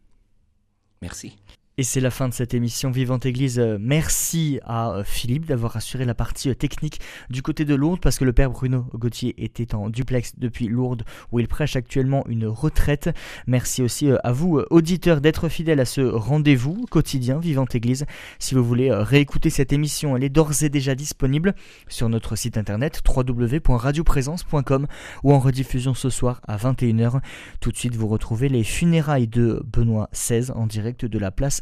Merci. 1.00 1.36
Et 1.78 1.84
c'est 1.84 2.00
la 2.00 2.10
fin 2.10 2.28
de 2.28 2.34
cette 2.34 2.52
émission 2.52 2.90
Vivante 2.90 3.24
Église. 3.24 3.58
Euh, 3.58 3.78
merci 3.80 4.60
à 4.62 4.90
euh, 4.90 5.04
Philippe 5.04 5.46
d'avoir 5.46 5.74
assuré 5.74 6.04
la 6.04 6.12
partie 6.12 6.50
euh, 6.50 6.54
technique 6.54 7.00
du 7.30 7.40
côté 7.40 7.64
de 7.64 7.74
Lourdes 7.74 7.98
parce 7.98 8.18
que 8.18 8.26
le 8.26 8.34
père 8.34 8.50
Bruno 8.50 8.84
Gauthier 8.92 9.34
était 9.42 9.74
en 9.74 9.88
duplex 9.88 10.34
depuis 10.36 10.68
Lourdes 10.68 11.04
où 11.30 11.40
il 11.40 11.48
prêche 11.48 11.74
actuellement 11.74 12.26
une 12.28 12.46
retraite. 12.46 13.08
Merci 13.46 13.80
aussi 13.80 14.10
à 14.22 14.32
vous, 14.32 14.60
auditeurs, 14.68 15.22
d'être 15.22 15.48
fidèles 15.48 15.80
à 15.80 15.86
ce 15.86 16.02
rendez-vous 16.02 16.84
quotidien 16.90 17.38
Vivante 17.38 17.74
Église. 17.74 18.04
Si 18.38 18.54
vous 18.54 18.62
voulez 18.62 18.92
réécouter 18.92 19.48
cette 19.48 19.72
émission, 19.72 20.14
elle 20.14 20.24
est 20.24 20.28
d'ores 20.28 20.62
et 20.64 20.68
déjà 20.68 20.94
disponible 20.94 21.54
sur 21.88 22.10
notre 22.10 22.36
site 22.36 22.58
internet 22.58 23.00
www.radioprésence.com 23.08 24.86
ou 25.22 25.32
en 25.32 25.38
rediffusion 25.38 25.94
ce 25.94 26.10
soir 26.10 26.42
à 26.46 26.58
21h. 26.58 27.20
Tout 27.60 27.72
de 27.72 27.76
suite, 27.78 27.96
vous 27.96 28.08
retrouvez 28.08 28.50
les 28.50 28.62
funérailles 28.62 29.28
de 29.28 29.64
Benoît 29.72 30.10
XVI 30.12 30.50
en 30.54 30.66
direct 30.66 31.06
de 31.06 31.18
la 31.18 31.30
place 31.30 31.61